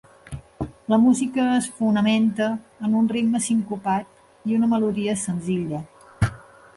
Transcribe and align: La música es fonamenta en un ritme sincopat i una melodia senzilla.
La 0.93 0.97
música 1.01 1.43
es 1.57 1.67
fonamenta 1.81 2.47
en 2.87 2.95
un 3.01 3.09
ritme 3.11 3.41
sincopat 3.49 4.51
i 4.53 4.57
una 4.61 4.71
melodia 4.73 5.15
senzilla. 5.25 5.83